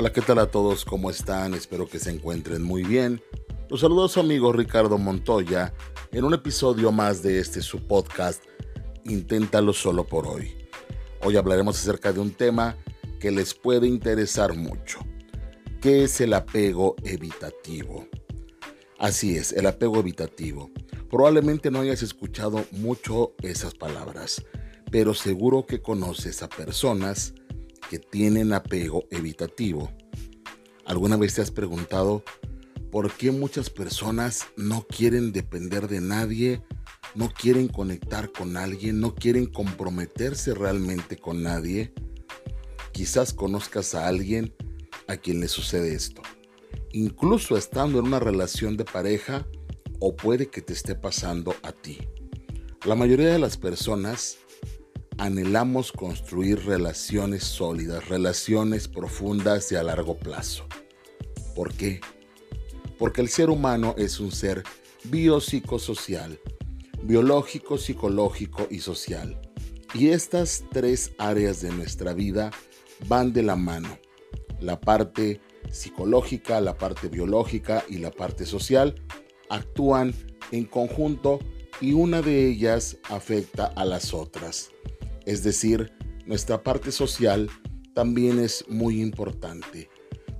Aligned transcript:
Hola, 0.00 0.14
¿qué 0.14 0.22
tal 0.22 0.38
a 0.38 0.50
todos? 0.50 0.86
¿Cómo 0.86 1.10
están? 1.10 1.52
Espero 1.52 1.86
que 1.86 1.98
se 1.98 2.08
encuentren 2.08 2.62
muy 2.62 2.84
bien. 2.84 3.20
Los 3.68 3.80
saludo 3.80 4.06
a 4.06 4.08
su 4.08 4.18
amigo 4.18 4.50
Ricardo 4.50 4.96
Montoya 4.96 5.74
en 6.10 6.24
un 6.24 6.32
episodio 6.32 6.90
más 6.90 7.22
de 7.22 7.38
este 7.38 7.60
su 7.60 7.86
podcast 7.86 8.42
Inténtalo 9.04 9.74
solo 9.74 10.04
por 10.04 10.26
hoy. 10.26 10.56
Hoy 11.22 11.36
hablaremos 11.36 11.78
acerca 11.78 12.14
de 12.14 12.20
un 12.20 12.30
tema 12.30 12.78
que 13.20 13.30
les 13.30 13.52
puede 13.52 13.88
interesar 13.88 14.54
mucho. 14.54 15.00
¿Qué 15.82 16.04
es 16.04 16.22
el 16.22 16.32
apego 16.32 16.96
evitativo? 17.04 18.08
Así 18.98 19.36
es, 19.36 19.52
el 19.52 19.66
apego 19.66 20.00
evitativo. 20.00 20.70
Probablemente 21.10 21.70
no 21.70 21.80
hayas 21.80 22.02
escuchado 22.02 22.64
mucho 22.70 23.34
esas 23.42 23.74
palabras, 23.74 24.42
pero 24.90 25.12
seguro 25.12 25.66
que 25.66 25.82
conoces 25.82 26.42
a 26.42 26.48
personas 26.48 27.34
que 27.90 27.98
tienen 27.98 28.52
apego 28.52 29.08
evitativo. 29.10 29.90
¿Alguna 30.86 31.16
vez 31.16 31.34
te 31.34 31.42
has 31.42 31.50
preguntado 31.50 32.22
por 32.92 33.12
qué 33.12 33.32
muchas 33.32 33.68
personas 33.68 34.46
no 34.56 34.86
quieren 34.86 35.32
depender 35.32 35.88
de 35.88 36.00
nadie, 36.00 36.62
no 37.16 37.30
quieren 37.30 37.66
conectar 37.66 38.30
con 38.30 38.56
alguien, 38.56 39.00
no 39.00 39.16
quieren 39.16 39.46
comprometerse 39.46 40.54
realmente 40.54 41.16
con 41.16 41.42
nadie? 41.42 41.92
Quizás 42.92 43.32
conozcas 43.32 43.96
a 43.96 44.06
alguien 44.06 44.54
a 45.08 45.16
quien 45.16 45.40
le 45.40 45.48
sucede 45.48 45.92
esto. 45.92 46.22
Incluso 46.92 47.56
estando 47.56 47.98
en 47.98 48.06
una 48.06 48.20
relación 48.20 48.76
de 48.76 48.84
pareja 48.84 49.48
o 49.98 50.14
puede 50.14 50.46
que 50.46 50.62
te 50.62 50.74
esté 50.74 50.94
pasando 50.94 51.56
a 51.64 51.72
ti. 51.72 51.98
La 52.86 52.94
mayoría 52.94 53.32
de 53.32 53.40
las 53.40 53.56
personas 53.56 54.38
anhelamos 55.20 55.92
construir 55.92 56.64
relaciones 56.64 57.44
sólidas, 57.44 58.08
relaciones 58.08 58.88
profundas 58.88 59.70
y 59.70 59.76
a 59.76 59.82
largo 59.82 60.16
plazo. 60.16 60.64
¿Por 61.54 61.74
qué? 61.74 62.00
Porque 62.98 63.20
el 63.20 63.28
ser 63.28 63.50
humano 63.50 63.94
es 63.98 64.18
un 64.18 64.32
ser 64.32 64.62
biopsicosocial, 65.04 66.40
biológico, 67.02 67.76
psicológico 67.76 68.66
y 68.70 68.78
social. 68.78 69.38
Y 69.92 70.08
estas 70.08 70.64
tres 70.72 71.12
áreas 71.18 71.60
de 71.60 71.70
nuestra 71.70 72.14
vida 72.14 72.50
van 73.06 73.34
de 73.34 73.42
la 73.42 73.56
mano. 73.56 73.98
La 74.58 74.80
parte 74.80 75.42
psicológica, 75.70 76.62
la 76.62 76.78
parte 76.78 77.08
biológica 77.08 77.84
y 77.90 77.98
la 77.98 78.10
parte 78.10 78.46
social 78.46 78.94
actúan 79.50 80.14
en 80.50 80.64
conjunto 80.64 81.40
y 81.82 81.92
una 81.92 82.22
de 82.22 82.48
ellas 82.48 82.96
afecta 83.10 83.66
a 83.66 83.84
las 83.84 84.14
otras. 84.14 84.70
Es 85.30 85.44
decir, 85.44 85.92
nuestra 86.26 86.64
parte 86.64 86.90
social 86.90 87.48
también 87.94 88.40
es 88.40 88.64
muy 88.68 89.00
importante. 89.00 89.88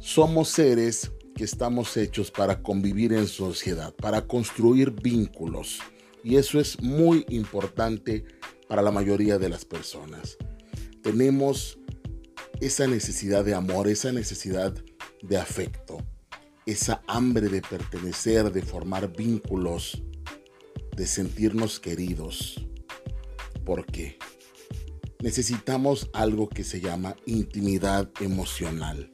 Somos 0.01 0.49
seres 0.49 1.13
que 1.37 1.45
estamos 1.45 1.97
hechos 1.97 2.33
para 2.33 2.61
convivir 2.61 3.13
en 3.13 3.29
sociedad, 3.29 3.95
para 3.95 4.27
construir 4.27 4.91
vínculos. 4.91 5.79
Y 6.25 6.39
eso 6.39 6.59
es 6.59 6.83
muy 6.83 7.25
importante 7.29 8.25
para 8.67 8.83
la 8.83 8.91
mayoría 8.91 9.39
de 9.39 9.49
las 9.49 9.65
personas. 9.65 10.37
Tenemos 11.05 11.79
esa 12.61 12.89
necesidad 12.89 13.45
de 13.45 13.55
amor, 13.55 13.87
esa 13.87 14.11
necesidad 14.11 14.75
de 15.23 15.39
afecto, 15.39 15.99
esa 16.67 17.01
hambre 17.07 17.49
de 17.49 17.63
pertenecer, 17.63 18.51
de 18.51 18.63
formar 18.63 19.17
vínculos, 19.17 20.03
de 20.97 21.07
sentirnos 21.07 21.79
queridos. 21.79 22.67
¿Por 23.65 23.87
qué? 23.87 24.19
Necesitamos 25.23 26.11
algo 26.13 26.49
que 26.49 26.65
se 26.65 26.81
llama 26.81 27.17
intimidad 27.27 28.11
emocional. 28.21 29.11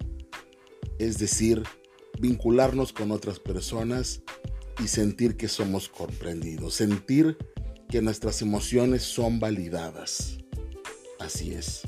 Es 0.98 1.18
decir, 1.18 1.62
vincularnos 2.20 2.92
con 2.92 3.10
otras 3.10 3.38
personas 3.38 4.22
y 4.82 4.88
sentir 4.88 5.36
que 5.36 5.48
somos 5.48 5.88
comprendidos, 5.88 6.74
sentir 6.74 7.36
que 7.88 8.02
nuestras 8.02 8.42
emociones 8.42 9.02
son 9.02 9.40
validadas. 9.40 10.38
Así 11.18 11.54
es. 11.54 11.82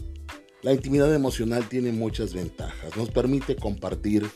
La 0.63 0.73
intimidad 0.73 1.15
emocional 1.15 1.69
tiene 1.69 1.93
muchas 1.93 2.35
ventajas. 2.35 2.97
Nos 2.97 3.11
permite 3.11 3.57
compartir 3.57 4.29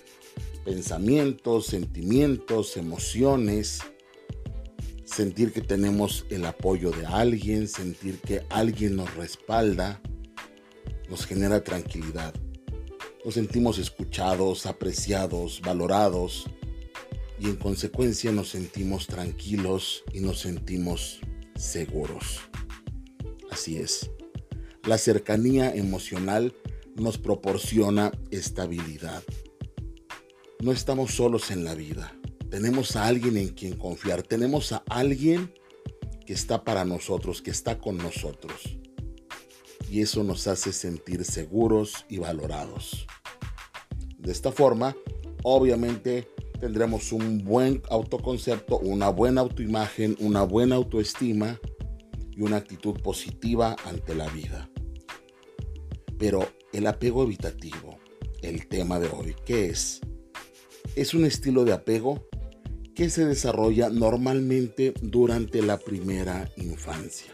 pensamientos, 0.64 1.66
sentimientos, 1.66 2.76
emociones, 2.76 3.80
sentir 5.12 5.52
que 5.52 5.60
tenemos 5.60 6.24
el 6.30 6.44
apoyo 6.46 6.90
de 6.90 7.04
alguien, 7.04 7.68
sentir 7.68 8.18
que 8.18 8.44
alguien 8.48 8.96
nos 8.96 9.14
respalda, 9.14 10.00
nos 11.08 11.26
genera 11.26 11.62
tranquilidad. 11.62 12.34
Nos 13.24 13.34
sentimos 13.34 13.78
escuchados, 13.78 14.66
apreciados, 14.66 15.60
valorados 15.60 16.46
y 17.38 17.46
en 17.46 17.56
consecuencia 17.56 18.32
nos 18.32 18.48
sentimos 18.48 19.06
tranquilos 19.06 20.02
y 20.12 20.20
nos 20.20 20.40
sentimos 20.40 21.20
seguros. 21.56 22.40
Así 23.50 23.76
es. 23.76 24.10
La 24.84 24.98
cercanía 24.98 25.74
emocional 25.74 26.54
nos 26.96 27.18
proporciona 27.18 28.12
estabilidad. 28.30 29.22
No 30.60 30.72
estamos 30.72 31.14
solos 31.14 31.50
en 31.50 31.64
la 31.64 31.74
vida 31.74 32.16
tenemos 32.52 32.96
a 32.96 33.06
alguien 33.06 33.38
en 33.38 33.48
quien 33.48 33.78
confiar, 33.78 34.22
tenemos 34.22 34.72
a 34.72 34.84
alguien 34.90 35.54
que 36.26 36.34
está 36.34 36.64
para 36.64 36.84
nosotros, 36.84 37.40
que 37.40 37.50
está 37.50 37.78
con 37.78 37.96
nosotros. 37.96 38.76
Y 39.90 40.02
eso 40.02 40.22
nos 40.22 40.46
hace 40.46 40.74
sentir 40.74 41.24
seguros 41.24 42.04
y 42.10 42.18
valorados. 42.18 43.06
De 44.18 44.30
esta 44.30 44.52
forma, 44.52 44.94
obviamente 45.42 46.28
tendremos 46.60 47.12
un 47.12 47.42
buen 47.42 47.82
autoconcepto, 47.88 48.78
una 48.80 49.08
buena 49.08 49.40
autoimagen, 49.40 50.14
una 50.20 50.42
buena 50.42 50.74
autoestima 50.74 51.58
y 52.32 52.42
una 52.42 52.58
actitud 52.58 53.00
positiva 53.00 53.76
ante 53.86 54.14
la 54.14 54.28
vida. 54.28 54.68
Pero 56.18 56.46
el 56.74 56.86
apego 56.86 57.22
evitativo, 57.22 57.98
el 58.42 58.68
tema 58.68 59.00
de 59.00 59.08
hoy, 59.08 59.34
¿qué 59.46 59.70
es? 59.70 60.02
Es 60.96 61.14
un 61.14 61.24
estilo 61.24 61.64
de 61.64 61.72
apego 61.72 62.28
que 62.94 63.08
se 63.08 63.24
desarrolla 63.24 63.88
normalmente 63.88 64.92
durante 65.00 65.62
la 65.62 65.78
primera 65.78 66.50
infancia. 66.56 67.32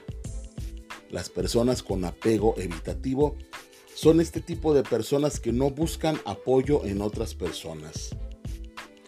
Las 1.11 1.31
personas 1.31 1.83
con 1.83 2.05
apego 2.05 2.55
evitativo 2.59 3.37
son 3.95 4.21
este 4.21 4.41
tipo 4.41 4.73
de 4.75 4.85
personas 4.85 5.41
que 5.41 5.53
no 5.53 5.71
buscan 5.71 6.21
apoyo 6.27 6.85
en 6.85 7.01
otras 7.01 7.35
personas. 7.35 8.11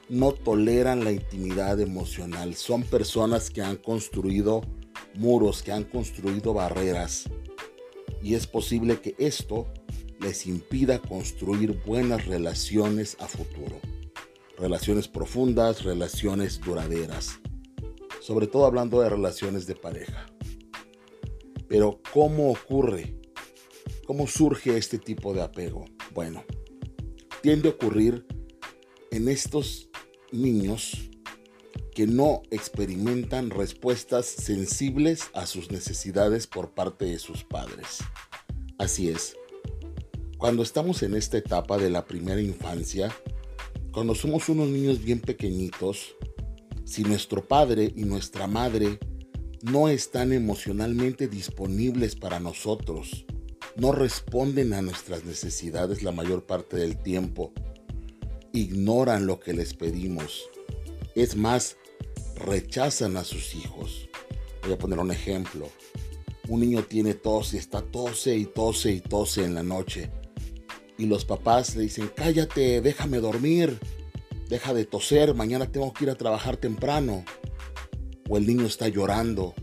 No 0.08 0.32
toleran 0.32 1.04
la 1.04 1.12
intimidad 1.12 1.78
emocional. 1.78 2.56
Son 2.56 2.82
personas 2.82 3.50
que 3.50 3.62
han 3.62 3.76
construido 3.76 4.62
muros, 5.14 5.62
que 5.62 5.70
han 5.70 5.84
construido 5.84 6.52
barreras. 6.52 7.24
Y 8.20 8.34
es 8.34 8.48
posible 8.48 9.00
que 9.00 9.14
esto 9.18 9.66
les 10.20 10.46
impida 10.46 10.98
construir 10.98 11.80
buenas 11.84 12.26
relaciones 12.26 13.16
a 13.20 13.28
futuro 13.28 13.80
relaciones 14.60 15.08
profundas, 15.08 15.84
relaciones 15.84 16.60
duraderas, 16.60 17.40
sobre 18.20 18.46
todo 18.46 18.66
hablando 18.66 19.00
de 19.00 19.08
relaciones 19.08 19.66
de 19.66 19.74
pareja. 19.74 20.26
Pero 21.66 22.00
¿cómo 22.12 22.50
ocurre? 22.50 23.16
¿Cómo 24.06 24.26
surge 24.26 24.76
este 24.76 24.98
tipo 24.98 25.32
de 25.32 25.42
apego? 25.42 25.86
Bueno, 26.12 26.44
tiende 27.42 27.68
a 27.68 27.72
ocurrir 27.72 28.26
en 29.10 29.28
estos 29.28 29.88
niños 30.30 31.10
que 31.94 32.06
no 32.06 32.42
experimentan 32.50 33.50
respuestas 33.50 34.26
sensibles 34.26 35.30
a 35.32 35.46
sus 35.46 35.70
necesidades 35.70 36.46
por 36.46 36.72
parte 36.72 37.06
de 37.06 37.18
sus 37.18 37.44
padres. 37.44 37.98
Así 38.78 39.08
es. 39.08 39.36
Cuando 40.38 40.62
estamos 40.62 41.02
en 41.02 41.14
esta 41.14 41.38
etapa 41.38 41.78
de 41.78 41.90
la 41.90 42.06
primera 42.06 42.40
infancia, 42.40 43.14
cuando 43.92 44.14
somos 44.14 44.48
unos 44.48 44.68
niños 44.68 45.02
bien 45.02 45.20
pequeñitos, 45.20 46.14
si 46.84 47.02
nuestro 47.02 47.46
padre 47.46 47.92
y 47.96 48.04
nuestra 48.04 48.46
madre 48.46 48.98
no 49.62 49.88
están 49.88 50.32
emocionalmente 50.32 51.26
disponibles 51.26 52.14
para 52.14 52.38
nosotros, 52.38 53.26
no 53.76 53.92
responden 53.92 54.74
a 54.74 54.82
nuestras 54.82 55.24
necesidades 55.24 56.02
la 56.02 56.12
mayor 56.12 56.46
parte 56.46 56.76
del 56.76 56.98
tiempo, 56.98 57.52
ignoran 58.52 59.26
lo 59.26 59.40
que 59.40 59.54
les 59.54 59.74
pedimos, 59.74 60.48
es 61.14 61.36
más, 61.36 61.76
rechazan 62.36 63.16
a 63.16 63.24
sus 63.24 63.54
hijos. 63.54 64.08
Voy 64.62 64.72
a 64.72 64.78
poner 64.78 64.98
un 64.98 65.10
ejemplo. 65.10 65.68
Un 66.48 66.60
niño 66.60 66.84
tiene 66.84 67.14
tos 67.14 67.54
y 67.54 67.58
está 67.58 67.82
tose 67.82 68.36
y 68.36 68.46
tose 68.46 68.92
y 68.92 69.00
tose 69.00 69.44
en 69.44 69.54
la 69.54 69.62
noche 69.62 70.10
y 71.00 71.06
los 71.06 71.24
papás 71.24 71.76
le 71.76 71.84
dicen, 71.84 72.10
cállate, 72.14 72.82
déjame 72.82 73.20
dormir, 73.20 73.78
deja 74.50 74.74
de 74.74 74.84
toser, 74.84 75.34
mañana 75.34 75.72
tengo 75.72 75.94
que 75.94 76.04
ir 76.04 76.10
a 76.10 76.14
trabajar 76.14 76.58
temprano. 76.58 77.24
O 78.28 78.36
el 78.36 78.46
niño 78.46 78.66
está 78.66 78.86
llorando, 78.86 79.54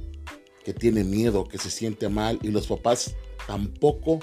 que 0.65 0.73
tiene 0.73 1.03
miedo, 1.03 1.43
que 1.43 1.59
se 1.59 1.69
siente 1.69 2.09
mal 2.09 2.39
y 2.41 2.47
los 2.47 2.65
papás 2.65 3.15
tampoco 3.45 4.19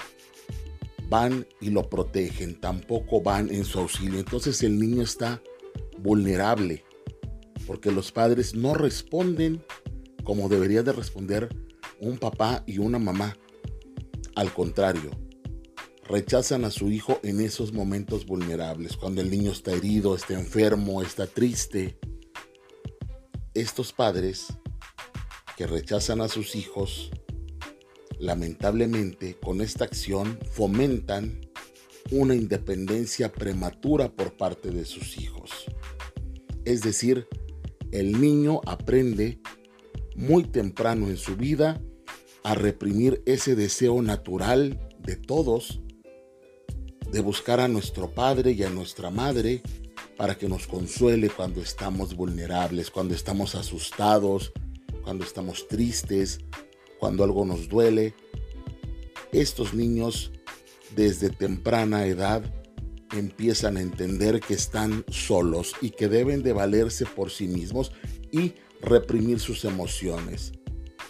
van 1.07 1.47
y 1.61 1.69
lo 1.69 1.89
protegen, 1.89 2.59
tampoco 2.59 3.21
van 3.21 3.49
en 3.49 3.63
su 3.63 3.79
auxilio. 3.79 4.19
Entonces 4.19 4.61
el 4.61 4.77
niño 4.77 5.01
está 5.01 5.41
vulnerable 5.97 6.83
porque 7.65 7.93
los 7.93 8.11
padres 8.11 8.55
no 8.55 8.73
responden 8.73 9.63
como 10.25 10.49
debería 10.49 10.83
de 10.83 10.91
responder 10.91 11.47
un 12.01 12.17
papá 12.17 12.61
y 12.67 12.79
una 12.79 12.99
mamá. 12.99 13.37
Al 14.35 14.51
contrario, 14.51 15.11
rechazan 16.07 16.65
a 16.65 16.71
su 16.71 16.91
hijo 16.91 17.19
en 17.23 17.41
esos 17.41 17.73
momentos 17.73 18.25
vulnerables, 18.25 18.95
cuando 18.95 19.21
el 19.21 19.31
niño 19.31 19.51
está 19.51 19.71
herido, 19.71 20.15
está 20.15 20.33
enfermo, 20.33 21.01
está 21.01 21.27
triste. 21.27 21.97
Estos 23.53 23.93
padres 23.93 24.47
que 25.57 25.65
rechazan 25.65 26.21
a 26.21 26.27
sus 26.27 26.55
hijos, 26.55 27.11
lamentablemente 28.19 29.37
con 29.39 29.61
esta 29.61 29.85
acción 29.85 30.39
fomentan 30.51 31.41
una 32.11 32.35
independencia 32.35 33.31
prematura 33.31 34.11
por 34.11 34.37
parte 34.37 34.69
de 34.69 34.85
sus 34.85 35.17
hijos. 35.17 35.51
Es 36.65 36.81
decir, 36.81 37.27
el 37.91 38.19
niño 38.21 38.61
aprende 38.65 39.39
muy 40.15 40.43
temprano 40.43 41.07
en 41.07 41.17
su 41.17 41.35
vida 41.35 41.81
a 42.43 42.53
reprimir 42.53 43.23
ese 43.25 43.55
deseo 43.55 44.01
natural 44.01 44.79
de 44.99 45.15
todos 45.15 45.81
de 47.15 47.21
buscar 47.21 47.61
a 47.61 47.69
nuestro 47.69 48.11
padre 48.11 48.51
y 48.51 48.63
a 48.63 48.69
nuestra 48.69 49.09
madre 49.09 49.61
para 50.17 50.37
que 50.37 50.49
nos 50.49 50.67
consuele 50.67 51.29
cuando 51.29 51.61
estamos 51.61 52.13
vulnerables, 52.13 52.91
cuando 52.91 53.15
estamos 53.15 53.55
asustados, 53.55 54.51
cuando 55.01 55.23
estamos 55.23 55.69
tristes, 55.69 56.41
cuando 56.99 57.23
algo 57.23 57.45
nos 57.45 57.69
duele. 57.69 58.15
Estos 59.31 59.73
niños 59.73 60.33
desde 60.93 61.29
temprana 61.29 62.05
edad 62.05 62.43
empiezan 63.13 63.77
a 63.77 63.81
entender 63.81 64.41
que 64.41 64.53
están 64.53 65.05
solos 65.09 65.71
y 65.79 65.91
que 65.91 66.09
deben 66.09 66.43
de 66.43 66.51
valerse 66.51 67.05
por 67.05 67.31
sí 67.31 67.47
mismos 67.47 67.93
y 68.29 68.55
reprimir 68.81 69.39
sus 69.39 69.63
emociones. 69.63 70.51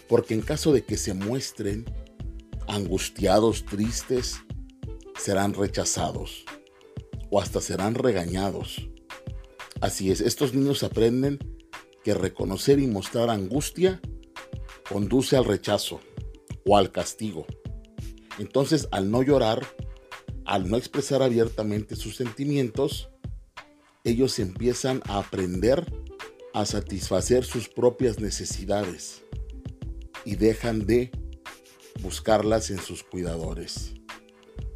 Porque 0.08 0.36
en 0.36 0.42
caso 0.42 0.72
de 0.72 0.84
que 0.84 0.98
se 0.98 1.16
muestren 1.16 1.84
angustiados, 2.68 3.66
tristes, 3.66 4.45
serán 5.18 5.54
rechazados 5.54 6.46
o 7.30 7.42
hasta 7.42 7.62
serán 7.62 7.96
regañados. 7.96 8.90
Así 9.82 10.12
es, 10.12 10.22
estos 10.22 10.54
niños 10.54 10.84
aprenden 10.84 11.40
que 12.04 12.14
reconocer 12.14 12.80
y 12.80 12.88
mostrar 12.88 13.30
angustia 13.30 14.00
conduce 14.90 15.36
al 15.36 15.46
rechazo 15.46 16.00
o 16.66 16.78
al 16.78 16.92
castigo. 16.92 17.46
Entonces, 18.38 18.88
al 18.92 19.12
no 19.12 19.24
llorar, 19.24 19.66
al 20.46 20.70
no 20.70 20.78
expresar 20.78 21.24
abiertamente 21.24 21.96
sus 21.96 22.16
sentimientos, 22.16 23.10
ellos 24.04 24.38
empiezan 24.40 25.02
a 25.06 25.18
aprender 25.18 25.86
a 26.54 26.66
satisfacer 26.66 27.44
sus 27.44 27.68
propias 27.68 28.20
necesidades 28.20 29.24
y 30.24 30.36
dejan 30.36 30.86
de 30.86 31.12
buscarlas 32.02 32.70
en 32.70 32.80
sus 32.80 33.04
cuidadores. 33.04 33.96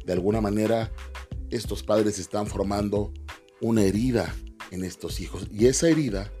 De 0.04 0.12
alguna 0.12 0.40
manera, 0.40 0.92
estos 1.50 1.82
padres 1.82 2.18
están 2.18 2.46
formando 2.46 3.12
una 3.60 3.82
herida 3.82 4.34
en 4.70 4.84
estos 4.84 5.20
hijos 5.20 5.46
y 5.52 5.66
esa 5.66 5.88
herida 5.88 6.32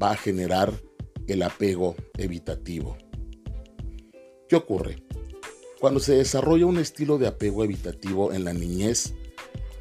va 0.00 0.12
a 0.12 0.16
generar 0.16 0.72
el 1.26 1.42
apego 1.42 1.96
evitativo. 2.18 2.96
¿Qué 4.48 4.56
ocurre? 4.56 5.02
Cuando 5.80 6.00
se 6.00 6.14
desarrolla 6.14 6.66
un 6.66 6.78
estilo 6.78 7.18
de 7.18 7.26
apego 7.26 7.64
evitativo 7.64 8.32
en 8.32 8.44
la 8.44 8.52
niñez, 8.52 9.14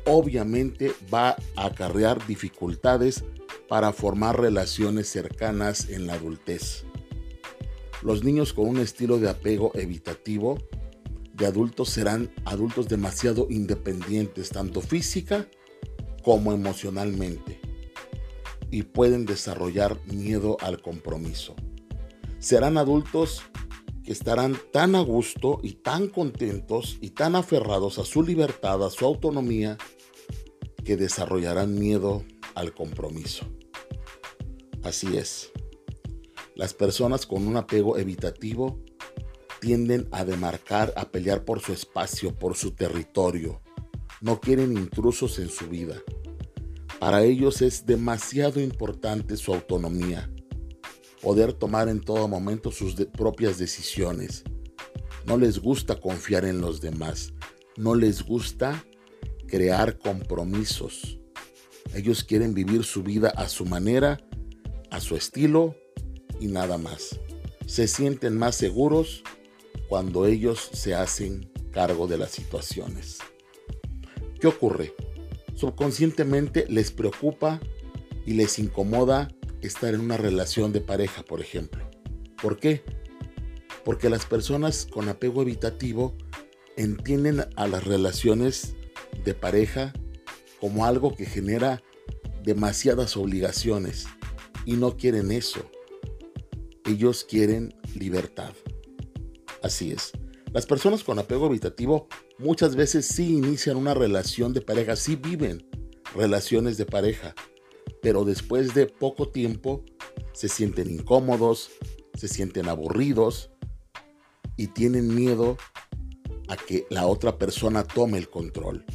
obviamente 0.06 0.92
va 1.14 1.38
a 1.56 1.66
acarrear 1.66 2.26
dificultades 2.28 3.24
para 3.68 3.94
formar 3.94 4.40
relaciones 4.40 5.10
cercanas 5.10 5.90
en 5.90 6.08
la 6.08 6.14
adultez. 6.14 6.86
Los 8.02 8.24
niños 8.24 8.54
con 8.54 8.68
un 8.68 8.80
estilo 8.80 9.18
de 9.20 9.30
apego 9.30 9.72
evitativo 9.76 10.58
de 11.34 11.46
adultos 11.46 11.90
serán 11.90 12.32
adultos 12.46 12.88
demasiado 12.88 13.48
independientes, 13.50 14.50
tanto 14.50 14.82
física 14.82 15.48
como 16.24 16.54
emocionalmente, 16.54 17.60
y 18.72 18.84
pueden 18.84 19.26
desarrollar 19.26 20.00
miedo 20.06 20.58
al 20.62 20.82
compromiso. 20.82 21.56
Serán 22.40 22.78
adultos 22.78 23.42
que 24.04 24.12
estarán 24.12 24.58
tan 24.72 24.96
a 24.96 25.02
gusto 25.02 25.60
y 25.64 25.74
tan 25.74 26.08
contentos 26.08 26.98
y 27.02 27.12
tan 27.12 27.36
aferrados 27.36 28.00
a 28.00 28.06
su 28.06 28.22
libertad, 28.22 28.84
a 28.86 28.90
su 28.90 29.06
autonomía, 29.06 29.78
que 30.84 30.98
desarrollarán 30.98 31.80
miedo 31.80 32.24
al 32.56 32.74
compromiso. 32.74 33.46
Así 34.84 35.18
es. 35.18 35.52
Las 36.56 36.74
personas 36.74 37.26
con 37.26 37.48
un 37.48 37.58
apego 37.58 37.98
evitativo 37.98 38.83
tienden 39.64 40.10
a 40.12 40.26
demarcar, 40.26 40.94
a 40.98 41.06
pelear 41.10 41.46
por 41.46 41.62
su 41.62 41.72
espacio, 41.72 42.38
por 42.38 42.58
su 42.58 42.72
territorio. 42.72 43.62
No 44.20 44.42
quieren 44.42 44.74
intrusos 44.74 45.40
en 45.40 45.48
su 45.48 45.70
vida. 45.70 45.96
Para 47.00 47.24
ellos 47.24 47.62
es 47.62 47.86
demasiado 47.86 48.60
importante 48.60 49.38
su 49.38 49.54
autonomía 49.54 50.30
poder 51.22 51.54
tomar 51.54 51.88
en 51.88 52.02
todo 52.02 52.28
momento 52.28 52.74
sus 52.74 52.96
propias 52.96 53.58
decisiones. 53.58 54.44
No 55.26 55.38
les 55.38 55.60
gusta 55.60 55.96
confiar 55.96 56.44
en 56.44 56.60
los 56.60 56.82
demás. 56.82 57.34
No 57.78 57.96
les 57.96 58.22
gusta 58.22 58.84
crear 59.48 59.98
compromisos. 59.98 61.20
Ellos 61.94 62.26
quieren 62.26 62.54
vivir 62.54 62.84
su 62.84 63.02
vida 63.02 63.30
a 63.30 63.48
su 63.48 63.66
manera, 63.66 64.20
a 64.92 65.00
su 65.00 65.16
estilo 65.16 65.74
y 66.42 66.48
nada 66.48 66.78
más. 66.78 67.18
Se 67.66 67.88
sienten 67.88 68.38
más 68.38 68.56
seguros 68.56 69.24
cuando 69.94 70.26
ellos 70.26 70.72
se 70.74 70.96
hacen 70.96 71.52
cargo 71.72 72.08
de 72.08 72.18
las 72.18 72.32
situaciones. 72.32 73.20
¿Qué 74.42 74.48
ocurre? 74.48 74.96
Subconscientemente 75.54 76.66
les 76.68 76.90
preocupa 76.90 77.60
y 78.26 78.34
les 78.34 78.58
incomoda 78.58 79.28
estar 79.62 79.94
en 79.94 80.00
una 80.00 80.18
relación 80.18 80.74
de 80.74 80.82
pareja, 80.82 81.22
por 81.22 81.42
ejemplo. 81.42 81.88
¿Por 82.42 82.58
qué? 82.58 82.82
Porque 83.86 84.10
las 84.10 84.26
personas 84.26 84.88
con 84.92 85.10
apego 85.10 85.44
evitativo 85.44 86.18
entienden 86.76 87.46
a 87.56 87.68
las 87.68 87.84
relaciones 87.84 88.74
de 89.24 89.36
pareja 89.36 89.94
como 90.60 90.88
algo 90.88 91.16
que 91.16 91.28
genera 91.28 91.84
demasiadas 92.44 93.16
obligaciones 93.16 94.08
y 94.66 94.74
no 94.74 94.98
quieren 94.98 95.32
eso. 95.32 95.70
Ellos 96.84 97.24
quieren 97.30 97.76
libertad. 97.94 98.56
Así 99.64 99.92
es. 99.92 100.12
Las 100.52 100.68
personas 100.68 101.04
con 101.04 101.18
apego 101.18 101.48
evitativo 101.48 102.08
muchas 102.38 102.76
veces 102.76 103.08
sí 103.08 103.38
inician 103.38 103.78
una 103.78 103.96
relación 103.96 104.54
de 104.54 104.62
pareja, 104.62 104.96
sí 104.96 105.16
viven 105.16 105.68
relaciones 106.14 106.78
de 106.78 106.86
pareja, 106.86 107.34
pero 108.02 108.24
después 108.24 108.76
de 108.76 108.86
poco 108.86 109.30
tiempo 109.30 109.84
se 110.34 110.50
sienten 110.50 110.92
incómodos, 110.92 111.72
se 112.14 112.28
sienten 112.28 112.70
aburridos 112.70 113.50
y 114.58 114.68
tienen 114.68 115.16
miedo 115.16 115.58
a 116.50 116.58
que 116.58 116.86
la 116.90 117.08
otra 117.08 117.40
persona 117.40 117.84
tome 117.84 118.20
el 118.20 118.30
control. 118.30 118.86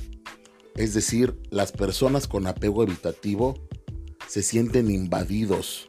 Es 0.77 0.95
decir, 0.95 1.41
las 1.51 1.73
personas 1.73 2.29
con 2.29 2.47
apego 2.47 2.85
evitativo 2.85 3.55
se 4.29 4.43
sienten 4.43 4.91
invadidos, 4.91 5.88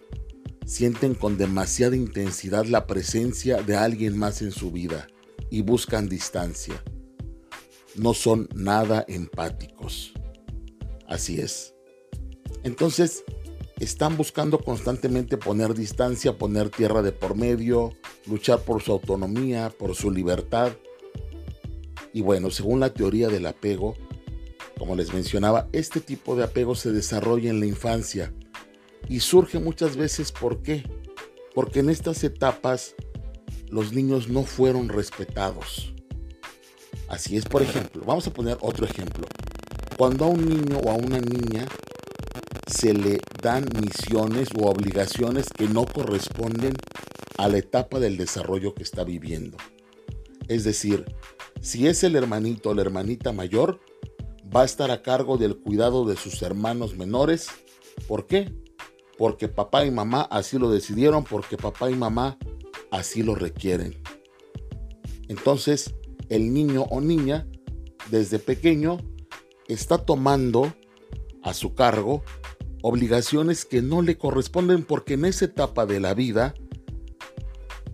sienten 0.69 1.15
con 1.15 1.35
demasiada 1.35 1.95
intensidad 1.95 2.65
la 2.65 2.85
presencia 2.85 3.63
de 3.63 3.75
alguien 3.75 4.15
más 4.15 4.43
en 4.43 4.51
su 4.51 4.71
vida 4.71 5.07
y 5.49 5.63
buscan 5.63 6.07
distancia. 6.07 6.83
No 7.95 8.13
son 8.13 8.47
nada 8.53 9.03
empáticos. 9.07 10.13
Así 11.07 11.41
es. 11.41 11.73
Entonces, 12.61 13.23
están 13.79 14.15
buscando 14.15 14.59
constantemente 14.59 15.37
poner 15.37 15.73
distancia, 15.73 16.37
poner 16.37 16.69
tierra 16.69 17.01
de 17.01 17.13
por 17.13 17.35
medio, 17.35 17.95
luchar 18.27 18.59
por 18.59 18.83
su 18.83 18.91
autonomía, 18.91 19.73
por 19.75 19.95
su 19.95 20.11
libertad. 20.11 20.73
Y 22.13 22.21
bueno, 22.21 22.51
según 22.51 22.79
la 22.79 22.93
teoría 22.93 23.29
del 23.29 23.47
apego, 23.47 23.95
como 24.77 24.95
les 24.95 25.11
mencionaba, 25.15 25.67
este 25.71 25.99
tipo 25.99 26.35
de 26.35 26.43
apego 26.43 26.75
se 26.75 26.91
desarrolla 26.91 27.49
en 27.49 27.59
la 27.59 27.65
infancia 27.65 28.31
y 29.09 29.19
surge 29.19 29.59
muchas 29.59 29.97
veces 29.97 30.31
¿por 30.31 30.61
qué? 30.61 30.83
Porque 31.53 31.79
en 31.79 31.89
estas 31.89 32.23
etapas 32.23 32.95
los 33.69 33.91
niños 33.91 34.29
no 34.29 34.43
fueron 34.43 34.87
respetados. 34.87 35.93
Así 37.09 37.35
es, 37.35 37.45
por 37.45 37.63
ejemplo, 37.63 38.03
vamos 38.05 38.27
a 38.27 38.33
poner 38.33 38.57
otro 38.61 38.85
ejemplo. 38.85 39.27
Cuando 39.97 40.25
a 40.25 40.27
un 40.29 40.47
niño 40.47 40.77
o 40.77 40.91
a 40.91 40.93
una 40.93 41.19
niña 41.19 41.67
se 42.67 42.93
le 42.93 43.19
dan 43.41 43.65
misiones 43.81 44.49
u 44.55 44.65
obligaciones 44.65 45.49
que 45.49 45.67
no 45.67 45.85
corresponden 45.85 46.73
a 47.37 47.47
la 47.47 47.57
etapa 47.57 47.99
del 47.99 48.15
desarrollo 48.15 48.75
que 48.75 48.83
está 48.83 49.03
viviendo. 49.03 49.57
Es 50.47 50.63
decir, 50.63 51.05
Si 51.61 51.87
es 51.87 52.05
el 52.05 52.15
hermanito 52.15 52.69
o 52.69 52.73
la 52.73 52.83
hermanita 52.83 53.33
mayor, 53.33 53.81
va 54.55 54.61
a 54.61 54.65
estar 54.65 54.91
a 54.91 55.01
cargo 55.01 55.37
del 55.37 55.57
cuidado 55.57 56.05
de 56.05 56.15
sus 56.15 56.41
hermanos 56.41 56.95
menores. 56.95 57.49
¿Por 58.07 58.27
qué? 58.27 58.53
Porque 59.19 59.47
papá 59.47 59.85
y 59.85 59.91
mamá 59.91 60.21
así 60.31 60.57
lo 60.57 60.71
decidieron, 60.71 61.23
porque 61.23 61.57
papá 61.57 61.91
y 61.91 61.95
mamá 61.95 62.39
así 62.89 63.21
lo 63.21 63.35
requieren. 63.35 64.01
Entonces, 65.27 65.93
el 66.29 66.51
niño 66.51 66.87
o 66.89 67.01
niña, 67.01 67.47
desde 68.09 68.39
pequeño, 68.39 68.97
está 69.67 69.99
tomando 69.99 70.73
a 71.43 71.53
su 71.53 71.75
cargo 71.75 72.23
obligaciones 72.81 73.63
que 73.63 73.83
no 73.83 74.01
le 74.01 74.17
corresponden 74.17 74.83
porque 74.83 75.13
en 75.13 75.25
esa 75.25 75.45
etapa 75.45 75.85
de 75.85 75.99
la 75.99 76.15
vida, 76.15 76.55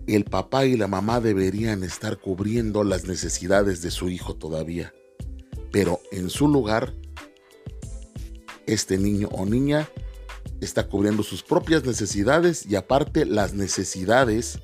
el 0.06 0.24
papá 0.24 0.64
y 0.64 0.78
la 0.78 0.86
mamá 0.86 1.20
deberían 1.20 1.84
estar 1.84 2.18
cubriendo 2.18 2.84
las 2.84 3.04
necesidades 3.04 3.82
de 3.82 3.90
su 3.90 4.08
hijo 4.08 4.36
todavía 4.36 4.94
pero 5.76 6.00
en 6.10 6.30
su 6.30 6.48
lugar, 6.48 6.94
este 8.66 8.96
niño 8.96 9.28
o 9.32 9.44
niña 9.44 9.86
está 10.60 10.88
cubriendo 10.88 11.22
sus 11.22 11.42
propias 11.42 11.84
necesidades 11.84 12.66
y 12.66 12.76
aparte 12.76 13.24
las 13.24 13.54
necesidades 13.54 14.58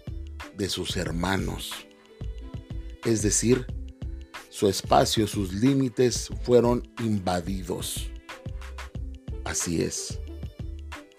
de 0.57 0.69
sus 0.69 0.97
hermanos. 0.97 1.73
Es 3.05 3.23
decir, 3.23 3.67
su 4.49 4.69
espacio, 4.69 5.27
sus 5.27 5.53
límites 5.53 6.29
fueron 6.43 6.89
invadidos. 7.01 8.11
Así 9.45 9.83
es, 9.83 10.21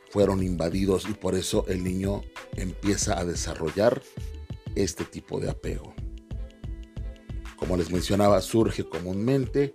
fueron 0.10 0.44
invadidos 0.44 1.08
y 1.10 1.13
por 1.13 1.36
eso 1.36 1.65
el 1.68 1.84
niño 1.84 2.24
empieza 2.56 3.20
a 3.20 3.25
desarrollar 3.25 4.01
este 4.75 5.03
tipo 5.03 5.39
de 5.39 5.50
apego 5.50 5.94
como 7.63 7.77
les 7.77 7.92
mencionaba, 7.92 8.42
surge 8.42 8.84
comúnmente 8.84 9.74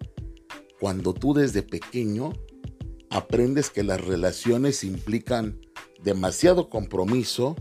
cuando 0.79 1.15
tú 1.15 1.33
desde 1.33 1.63
pequeño 1.63 2.35
aprendes 3.11 3.71
que 3.71 3.83
las 3.83 4.01
relaciones 4.01 4.85
implican 4.85 5.61
demasiado 6.03 6.69
compromiso, 6.69 7.57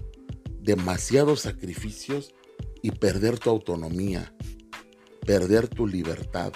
demasiados 0.59 1.41
sacrificios 1.41 2.33
y 2.81 2.91
perder 2.91 3.39
tu 3.39 3.49
autonomía, 3.49 4.33
perder 5.25 5.67
tu 5.67 5.87
libertad. 5.87 6.53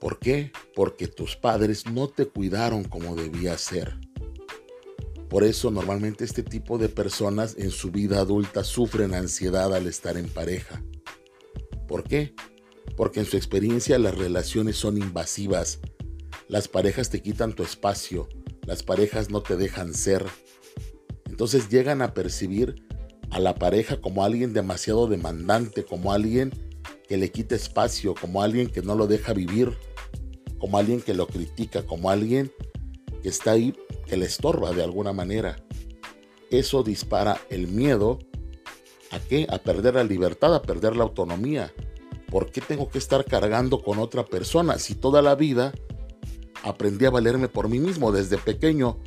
¿Por 0.00 0.18
qué? 0.18 0.52
Porque 0.74 1.08
tus 1.08 1.36
padres 1.36 1.86
no 1.86 2.08
te 2.08 2.26
cuidaron 2.26 2.84
como 2.84 3.16
debía 3.16 3.56
ser. 3.58 3.98
Por 5.28 5.44
eso 5.44 5.70
normalmente 5.70 6.24
este 6.24 6.42
tipo 6.42 6.78
de 6.78 6.88
personas 6.88 7.56
en 7.58 7.70
su 7.70 7.90
vida 7.90 8.20
adulta 8.20 8.62
sufren 8.62 9.14
ansiedad 9.14 9.74
al 9.74 9.86
estar 9.86 10.16
en 10.16 10.28
pareja 10.28 10.84
¿Por 11.86 12.04
qué? 12.04 12.34
Porque 12.96 13.20
en 13.20 13.26
su 13.26 13.36
experiencia 13.36 13.98
las 13.98 14.16
relaciones 14.16 14.76
son 14.76 14.96
invasivas. 14.98 15.80
Las 16.48 16.68
parejas 16.68 17.10
te 17.10 17.22
quitan 17.22 17.54
tu 17.54 17.62
espacio. 17.62 18.28
Las 18.66 18.82
parejas 18.82 19.30
no 19.30 19.42
te 19.42 19.56
dejan 19.56 19.94
ser. 19.94 20.24
Entonces 21.26 21.68
llegan 21.68 22.02
a 22.02 22.14
percibir 22.14 22.86
a 23.30 23.40
la 23.40 23.54
pareja 23.54 24.00
como 24.00 24.24
alguien 24.24 24.52
demasiado 24.52 25.06
demandante, 25.06 25.84
como 25.84 26.12
alguien 26.12 26.52
que 27.08 27.16
le 27.16 27.30
quita 27.30 27.54
espacio, 27.54 28.14
como 28.14 28.42
alguien 28.42 28.68
que 28.68 28.82
no 28.82 28.94
lo 28.94 29.06
deja 29.06 29.32
vivir, 29.32 29.76
como 30.58 30.78
alguien 30.78 31.00
que 31.00 31.14
lo 31.14 31.26
critica, 31.26 31.84
como 31.84 32.10
alguien 32.10 32.52
que 33.22 33.28
está 33.28 33.52
ahí, 33.52 33.74
que 34.06 34.16
le 34.16 34.26
estorba 34.26 34.72
de 34.72 34.84
alguna 34.84 35.12
manera. 35.12 35.56
Eso 36.50 36.82
dispara 36.82 37.40
el 37.50 37.66
miedo 37.66 38.18
¿A 39.14 39.20
qué? 39.20 39.46
A 39.48 39.58
perder 39.58 39.94
la 39.94 40.02
libertad, 40.02 40.52
a 40.56 40.62
perder 40.62 40.96
la 40.96 41.04
autonomía. 41.04 41.72
¿Por 42.30 42.50
qué 42.50 42.60
tengo 42.60 42.88
que 42.88 42.98
estar 42.98 43.24
cargando 43.24 43.80
con 43.80 44.00
otra 44.00 44.24
persona 44.24 44.78
si 44.80 44.96
toda 44.96 45.22
la 45.22 45.36
vida 45.36 45.72
aprendí 46.64 47.04
a 47.04 47.10
valerme 47.10 47.48
por 47.48 47.68
mí 47.68 47.78
mismo? 47.78 48.10
Desde 48.10 48.38
pequeño 48.38 48.98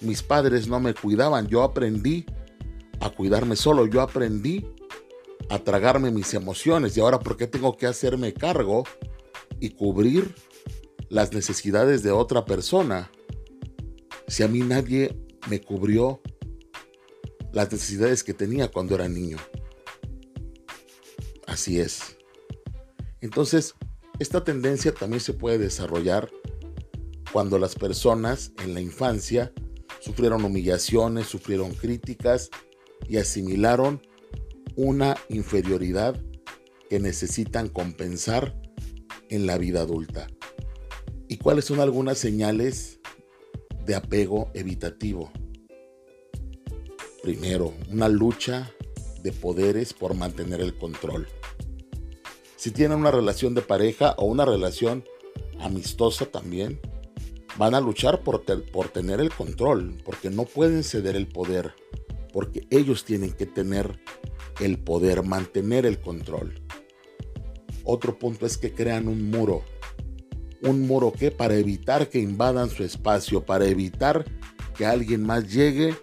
mis 0.00 0.22
padres 0.22 0.66
no 0.66 0.80
me 0.80 0.94
cuidaban, 0.94 1.48
yo 1.48 1.62
aprendí 1.62 2.24
a 3.00 3.10
cuidarme 3.10 3.56
solo, 3.56 3.86
yo 3.86 4.00
aprendí 4.00 4.66
a 5.50 5.58
tragarme 5.58 6.10
mis 6.10 6.32
emociones 6.32 6.96
y 6.96 7.00
ahora 7.00 7.18
¿por 7.18 7.36
qué 7.36 7.46
tengo 7.46 7.76
que 7.76 7.86
hacerme 7.86 8.32
cargo 8.32 8.84
y 9.58 9.70
cubrir 9.70 10.34
las 11.08 11.32
necesidades 11.32 12.02
de 12.02 12.12
otra 12.12 12.44
persona? 12.44 13.10
Si 14.28 14.42
a 14.42 14.48
mí 14.48 14.60
nadie 14.60 15.18
me 15.48 15.60
cubrió 15.60 16.22
las 17.52 17.70
necesidades 17.72 18.22
que 18.22 18.32
tenía 18.32 18.70
cuando 18.70 18.94
era 18.94 19.08
niño. 19.08 19.38
Así 21.46 21.80
es. 21.80 22.16
Entonces, 23.20 23.74
esta 24.20 24.44
tendencia 24.44 24.94
también 24.94 25.20
se 25.20 25.32
puede 25.32 25.58
desarrollar 25.58 26.30
cuando 27.32 27.58
las 27.58 27.74
personas 27.74 28.52
en 28.62 28.74
la 28.74 28.80
infancia 28.80 29.52
sufrieron 30.00 30.44
humillaciones, 30.44 31.26
sufrieron 31.26 31.74
críticas 31.74 32.50
y 33.08 33.18
asimilaron 33.18 34.02
una 34.76 35.16
inferioridad 35.28 36.20
que 36.88 36.98
necesitan 36.98 37.68
compensar 37.68 38.60
en 39.28 39.46
la 39.46 39.58
vida 39.58 39.82
adulta. 39.82 40.26
¿Y 41.28 41.36
cuáles 41.36 41.66
son 41.66 41.80
algunas 41.80 42.18
señales 42.18 42.98
de 43.86 43.94
apego 43.94 44.50
evitativo? 44.54 45.30
Primero, 47.22 47.74
una 47.90 48.08
lucha 48.08 48.72
de 49.22 49.30
poderes 49.30 49.92
por 49.92 50.14
mantener 50.14 50.60
el 50.60 50.76
control. 50.76 51.28
Si 52.56 52.70
tienen 52.70 52.98
una 52.98 53.10
relación 53.10 53.54
de 53.54 53.62
pareja 53.62 54.14
o 54.18 54.24
una 54.24 54.44
relación 54.44 55.04
amistosa 55.60 56.26
también, 56.26 56.80
van 57.60 57.74
a 57.74 57.80
luchar 57.80 58.22
por, 58.22 58.42
por 58.72 58.88
tener 58.88 59.20
el 59.20 59.28
control, 59.28 59.98
porque 60.02 60.30
no 60.30 60.46
pueden 60.46 60.82
ceder 60.82 61.14
el 61.14 61.28
poder, 61.28 61.74
porque 62.32 62.66
ellos 62.70 63.04
tienen 63.04 63.32
que 63.32 63.44
tener 63.44 64.00
el 64.60 64.78
poder, 64.78 65.22
mantener 65.22 65.84
el 65.84 66.00
control. 66.00 66.54
Otro 67.84 68.18
punto 68.18 68.46
es 68.46 68.56
que 68.56 68.72
crean 68.72 69.08
un 69.08 69.30
muro. 69.30 69.62
Un 70.62 70.86
muro 70.86 71.12
que 71.12 71.30
para 71.30 71.54
evitar 71.54 72.08
que 72.08 72.18
invadan 72.18 72.70
su 72.70 72.82
espacio, 72.82 73.44
para 73.44 73.66
evitar 73.66 74.24
que 74.74 74.86
alguien 74.86 75.22
más 75.22 75.52
llegue 75.52 75.94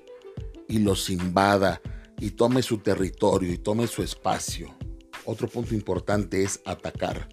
y 0.68 0.78
los 0.78 1.10
invada 1.10 1.82
y 2.20 2.32
tome 2.32 2.62
su 2.62 2.78
territorio 2.78 3.52
y 3.52 3.58
tome 3.58 3.88
su 3.88 4.04
espacio. 4.04 4.78
Otro 5.26 5.48
punto 5.48 5.74
importante 5.74 6.44
es 6.44 6.62
atacar. 6.66 7.28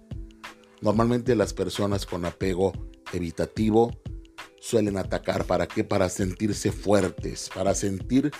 Normalmente 0.80 1.36
las 1.36 1.52
personas 1.52 2.06
con 2.06 2.24
apego 2.24 2.72
evitativo 3.12 3.90
suelen 4.64 4.96
atacar 4.96 5.44
para 5.44 5.66
qué? 5.68 5.84
Para 5.84 6.08
sentirse 6.08 6.72
fuertes, 6.72 7.50
para 7.54 7.74
sentir 7.74 8.30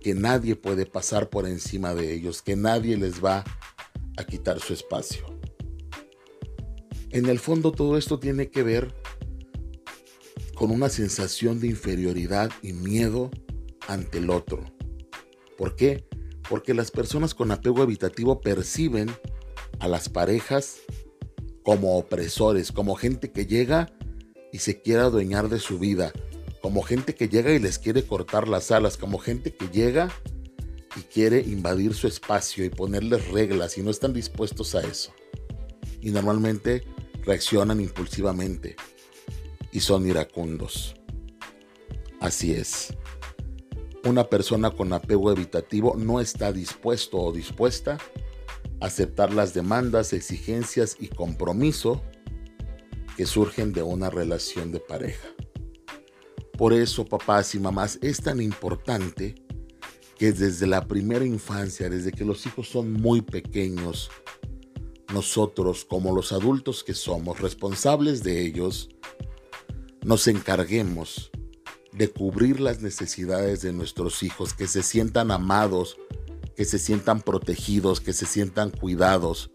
que 0.00 0.14
nadie 0.14 0.54
puede 0.54 0.86
pasar 0.86 1.28
por 1.28 1.46
encima 1.46 1.92
de 1.92 2.14
ellos, 2.14 2.40
que 2.40 2.54
nadie 2.54 2.96
les 2.96 3.24
va 3.24 3.42
a 4.16 4.24
quitar 4.24 4.60
su 4.60 4.74
espacio. 4.74 5.26
En 7.10 7.26
el 7.26 7.40
fondo 7.40 7.72
todo 7.72 7.98
esto 7.98 8.20
tiene 8.20 8.48
que 8.48 8.62
ver 8.62 8.94
con 10.54 10.70
una 10.70 10.88
sensación 10.88 11.58
de 11.58 11.66
inferioridad 11.66 12.50
y 12.62 12.72
miedo 12.72 13.32
ante 13.88 14.18
el 14.18 14.30
otro. 14.30 14.64
¿Por 15.58 15.74
qué? 15.74 16.06
Porque 16.48 16.74
las 16.74 16.92
personas 16.92 17.34
con 17.34 17.50
apego 17.50 17.82
evitativo 17.82 18.40
perciben 18.40 19.10
a 19.80 19.88
las 19.88 20.08
parejas 20.08 20.76
como 21.64 21.98
opresores, 21.98 22.70
como 22.70 22.94
gente 22.94 23.32
que 23.32 23.46
llega 23.46 23.95
y 24.52 24.58
se 24.58 24.80
quiere 24.80 25.02
adueñar 25.02 25.48
de 25.48 25.58
su 25.58 25.78
vida, 25.78 26.12
como 26.62 26.82
gente 26.82 27.14
que 27.14 27.28
llega 27.28 27.52
y 27.52 27.58
les 27.58 27.78
quiere 27.78 28.04
cortar 28.06 28.48
las 28.48 28.70
alas, 28.70 28.96
como 28.96 29.18
gente 29.18 29.54
que 29.54 29.68
llega 29.68 30.10
y 30.96 31.00
quiere 31.00 31.40
invadir 31.40 31.94
su 31.94 32.06
espacio 32.06 32.64
y 32.64 32.70
ponerles 32.70 33.28
reglas 33.28 33.76
y 33.78 33.82
no 33.82 33.90
están 33.90 34.12
dispuestos 34.12 34.74
a 34.74 34.80
eso. 34.80 35.12
Y 36.00 36.10
normalmente 36.10 36.84
reaccionan 37.24 37.80
impulsivamente 37.80 38.76
y 39.72 39.80
son 39.80 40.06
iracundos. 40.06 40.94
Así 42.20 42.52
es 42.52 42.94
una 44.06 44.28
persona 44.28 44.70
con 44.70 44.92
apego 44.92 45.32
evitativo 45.32 45.94
no 45.96 46.20
está 46.20 46.52
dispuesto 46.52 47.18
o 47.18 47.32
dispuesta 47.32 47.98
a 48.80 48.86
aceptar 48.86 49.32
las 49.32 49.52
demandas, 49.52 50.12
exigencias 50.12 50.96
y 51.00 51.08
compromiso 51.08 52.02
que 53.16 53.26
surgen 53.26 53.72
de 53.72 53.82
una 53.82 54.10
relación 54.10 54.70
de 54.72 54.80
pareja. 54.80 55.28
Por 56.58 56.72
eso, 56.72 57.04
papás 57.04 57.54
y 57.54 57.58
mamás, 57.58 57.98
es 58.02 58.18
tan 58.20 58.40
importante 58.40 59.34
que 60.18 60.32
desde 60.32 60.66
la 60.66 60.86
primera 60.86 61.24
infancia, 61.24 61.88
desde 61.88 62.12
que 62.12 62.24
los 62.24 62.46
hijos 62.46 62.68
son 62.68 62.92
muy 62.92 63.20
pequeños, 63.22 64.10
nosotros 65.12 65.84
como 65.84 66.14
los 66.14 66.32
adultos 66.32 66.82
que 66.84 66.94
somos 66.94 67.40
responsables 67.40 68.22
de 68.22 68.44
ellos, 68.44 68.88
nos 70.04 70.26
encarguemos 70.28 71.30
de 71.92 72.08
cubrir 72.08 72.60
las 72.60 72.82
necesidades 72.82 73.62
de 73.62 73.72
nuestros 73.72 74.22
hijos, 74.22 74.52
que 74.52 74.66
se 74.66 74.82
sientan 74.82 75.30
amados, 75.30 75.96
que 76.54 76.64
se 76.64 76.78
sientan 76.78 77.22
protegidos, 77.22 78.00
que 78.00 78.12
se 78.12 78.26
sientan 78.26 78.70
cuidados. 78.70 79.50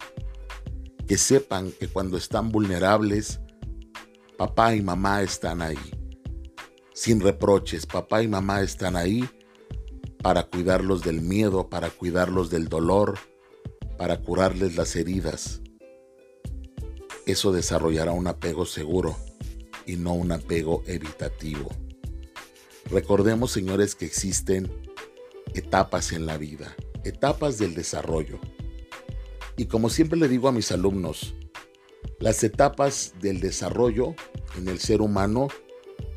que 1.08 1.18
sepan 1.18 1.74
que 1.74 1.90
cuando 1.90 2.16
están 2.16 2.54
vulnerables, 2.54 3.41
papá 4.42 4.74
y 4.74 4.82
mamá 4.82 5.22
están 5.22 5.62
ahí. 5.62 5.78
Sin 6.96 7.20
reproches, 7.20 7.86
papá 7.86 8.24
y 8.24 8.28
mamá 8.28 8.62
están 8.62 8.96
ahí 8.96 9.30
para 10.24 10.48
cuidarlos 10.48 11.04
del 11.04 11.22
miedo, 11.22 11.70
para 11.70 11.92
cuidarlos 11.92 12.50
del 12.50 12.68
dolor, 12.68 13.20
para 14.00 14.20
curarles 14.20 14.76
las 14.76 14.96
heridas. 14.96 15.62
Eso 17.28 17.52
desarrollará 17.52 18.14
un 18.14 18.26
apego 18.26 18.66
seguro 18.66 19.16
y 19.86 19.98
no 19.98 20.14
un 20.14 20.32
apego 20.32 20.82
evitativo. 20.88 21.70
Recordemos, 22.90 23.52
señores, 23.52 23.94
que 23.94 24.06
existen 24.06 24.72
etapas 25.54 26.14
en 26.14 26.26
la 26.26 26.38
vida, 26.38 26.76
etapas 27.04 27.60
del 27.60 27.76
desarrollo. 27.76 28.40
Y 29.56 29.66
como 29.66 29.92
siempre 29.92 30.18
le 30.18 30.28
digo 30.28 30.48
a 30.48 30.52
mis 30.52 30.72
alumnos, 30.72 31.36
las 32.20 32.44
etapas 32.44 33.14
del 33.20 33.40
desarrollo 33.40 34.16
en 34.58 34.68
el 34.68 34.80
ser 34.80 35.02
humano 35.02 35.48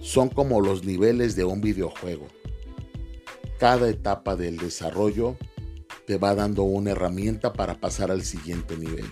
son 0.01 0.29
como 0.29 0.61
los 0.61 0.85
niveles 0.85 1.35
de 1.35 1.45
un 1.45 1.61
videojuego. 1.61 2.27
Cada 3.59 3.89
etapa 3.89 4.37
del 4.37 4.59
desarrollo 4.59 5.37
te 6.07 6.19
va 6.19 6.35
dando 6.35 6.65
una 6.65 6.91
herramienta 6.91 7.53
para 7.55 7.81
pasar 7.81 8.11
al 8.11 8.23
siguiente 8.23 8.77
nivel. 8.77 9.07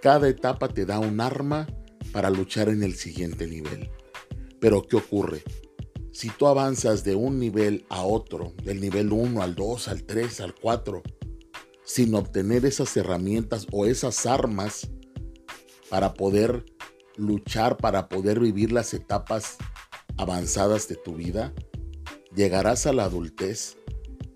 Cada 0.00 0.28
etapa 0.28 0.68
te 0.68 0.86
da 0.86 0.98
un 0.98 1.20
arma 1.20 1.66
para 2.12 2.30
luchar 2.30 2.68
en 2.68 2.82
el 2.82 2.94
siguiente 2.94 3.46
nivel. 3.46 3.90
Pero 4.60 4.86
¿qué 4.86 4.96
ocurre? 4.96 5.42
Si 6.12 6.28
tú 6.28 6.46
avanzas 6.46 7.02
de 7.02 7.14
un 7.14 7.38
nivel 7.38 7.84
a 7.88 8.02
otro, 8.02 8.52
del 8.62 8.80
nivel 8.80 9.12
1 9.12 9.42
al 9.42 9.54
2, 9.54 9.88
al 9.88 10.04
3, 10.04 10.40
al 10.40 10.54
4, 10.54 11.02
sin 11.84 12.14
obtener 12.14 12.64
esas 12.66 12.96
herramientas 12.96 13.66
o 13.72 13.86
esas 13.86 14.26
armas 14.26 14.90
para 15.90 16.14
poder 16.14 16.64
luchar, 17.16 17.76
para 17.76 18.08
poder 18.08 18.40
vivir 18.40 18.72
las 18.72 18.94
etapas 18.94 19.58
avanzadas 20.16 20.88
de 20.88 20.96
tu 20.96 21.16
vida, 21.16 21.52
llegarás 22.34 22.86
a 22.86 22.92
la 22.92 23.04
adultez 23.04 23.76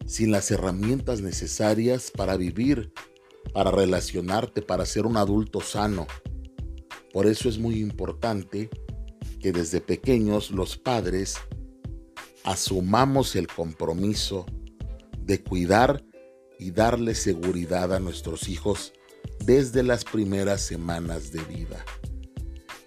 sin 0.07 0.33
las 0.33 0.51
herramientas 0.51 1.21
necesarias 1.21 2.11
para 2.11 2.37
vivir, 2.37 2.93
para 3.53 3.71
relacionarte, 3.71 4.61
para 4.61 4.85
ser 4.85 5.07
un 5.07 5.17
adulto 5.17 5.61
sano. 5.61 6.07
Por 7.13 7.27
eso 7.27 7.49
es 7.49 7.59
muy 7.59 7.81
importante 7.81 8.69
que 9.41 9.53
desde 9.53 9.81
pequeños 9.81 10.51
los 10.51 10.77
padres 10.77 11.37
asumamos 12.43 13.37
el 13.37 13.47
compromiso 13.47 14.45
de 15.21 15.43
cuidar 15.43 16.05
y 16.59 16.73
darle 16.73 17.15
seguridad 17.15 17.95
a 17.95 18.01
nuestros 18.01 18.49
hijos 18.49 18.93
desde 19.45 19.83
las 19.83 20.05
primeras 20.05 20.63
semanas 20.63 21.31
de 21.33 21.43
vida. 21.43 21.85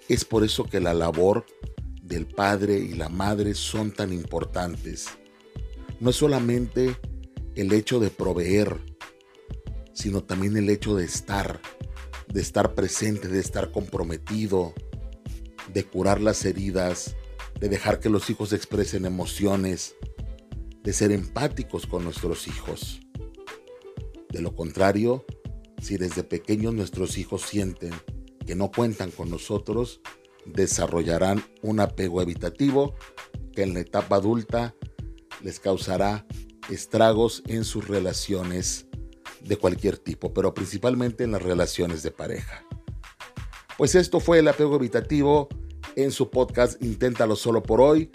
Es 0.10 0.26
por 0.26 0.44
eso 0.44 0.64
que 0.64 0.80
la 0.80 0.94
labor 0.94 1.46
del 2.02 2.26
padre 2.26 2.80
y 2.80 2.94
la 2.94 3.10
madre 3.10 3.54
son 3.54 3.92
tan 3.92 4.12
importantes. 4.12 5.08
No 6.00 6.10
es 6.10 6.16
solamente 6.16 6.98
el 7.56 7.74
hecho 7.74 8.00
de 8.00 8.10
proveer, 8.10 8.78
sino 9.94 10.24
también 10.24 10.58
el 10.58 10.70
hecho 10.70 10.96
de 10.96 11.06
estar, 11.06 11.60
de 12.28 12.42
estar 12.42 12.74
presente, 12.74 13.28
de 13.28 13.40
estar 13.40 13.72
comprometido, 13.72 14.74
de 15.74 15.84
curar 15.84 16.22
las 16.22 16.46
heridas, 16.46 17.16
de 17.60 17.70
dejar 17.70 18.00
que 18.00 18.10
los 18.10 18.30
hijos 18.30 18.54
expresen 18.54 19.06
emociones, 19.06 19.96
de 20.84 20.94
ser 20.94 21.12
empáticos 21.12 21.86
con 21.86 22.04
nuestros 22.04 22.48
hijos. 22.48 23.02
De 24.30 24.42
lo 24.42 24.56
contrario, 24.56 25.26
si 25.82 25.98
desde 25.98 26.24
pequeños 26.24 26.74
nuestros 26.74 27.18
hijos 27.18 27.42
sienten 27.42 27.94
que 28.46 28.56
no 28.56 28.72
cuentan 28.72 29.12
con 29.12 29.30
nosotros, 29.30 30.02
desarrollarán 30.46 31.44
un 31.62 31.80
apego 31.80 32.22
evitativo 32.22 32.96
que 33.54 33.64
en 33.64 33.74
la 33.74 33.82
etapa 33.82 34.18
adulta 34.18 34.76
les 35.44 35.60
causará 35.60 36.26
estragos 36.70 37.44
en 37.48 37.64
sus 37.64 37.88
relaciones 37.88 38.88
de 39.42 39.58
cualquier 39.58 39.98
tipo, 39.98 40.34
pero 40.34 40.54
principalmente 40.54 41.24
en 41.24 41.32
las 41.32 41.42
relaciones 41.42 42.04
de 42.04 42.12
pareja. 42.12 42.66
Pues 43.78 43.96
esto 43.96 44.20
fue 44.20 44.40
el 44.40 44.48
apego 44.48 44.76
evitativo 44.76 45.50
en 45.96 46.12
su 46.12 46.30
podcast 46.30 46.82
Inténtalo 46.82 47.36
solo 47.36 47.62
por 47.64 47.82
hoy. 47.82 48.10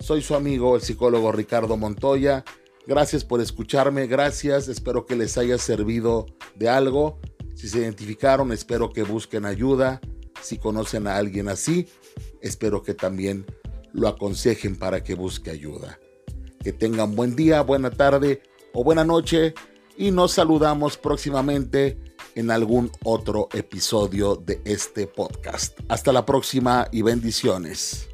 Soy 0.00 0.22
su 0.22 0.34
amigo, 0.34 0.76
el 0.76 0.82
psicólogo 0.82 1.32
Ricardo 1.32 1.76
Montoya. 1.76 2.44
Gracias 2.86 3.24
por 3.24 3.40
escucharme, 3.40 4.06
gracias, 4.06 4.68
espero 4.68 5.06
que 5.06 5.16
les 5.16 5.38
haya 5.38 5.56
servido 5.58 6.26
de 6.54 6.68
algo. 6.68 7.18
Si 7.54 7.68
se 7.68 7.78
identificaron, 7.78 8.52
espero 8.52 8.92
que 8.92 9.02
busquen 9.02 9.46
ayuda. 9.46 10.00
Si 10.42 10.58
conocen 10.58 11.06
a 11.06 11.16
alguien 11.16 11.48
así, 11.48 11.88
espero 12.42 12.82
que 12.82 12.92
también 12.92 13.46
lo 13.92 14.08
aconsejen 14.08 14.76
para 14.76 15.02
que 15.02 15.14
busque 15.14 15.50
ayuda. 15.50 15.98
Que 16.62 16.72
tengan 16.72 17.14
buen 17.14 17.36
día, 17.36 17.62
buena 17.62 17.90
tarde 17.90 18.42
o 18.74 18.84
buena 18.84 19.04
noche 19.04 19.54
y 19.96 20.10
nos 20.10 20.32
saludamos 20.32 20.98
próximamente 20.98 21.98
en 22.34 22.50
algún 22.50 22.90
otro 23.04 23.48
episodio 23.54 24.36
de 24.36 24.60
este 24.64 25.06
podcast. 25.06 25.78
Hasta 25.88 26.12
la 26.12 26.26
próxima 26.26 26.88
y 26.90 27.02
bendiciones. 27.02 28.08